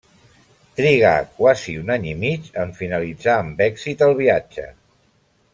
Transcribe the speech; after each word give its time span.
Trigà 0.79 1.11
quasi 1.41 1.75
un 1.83 1.93
any 1.97 2.09
i 2.09 2.15
mig 2.23 2.49
en 2.63 2.73
finalitzar 2.81 3.39
amb 3.45 3.65
èxit 3.69 4.05
el 4.11 4.19
viatge. 4.25 4.71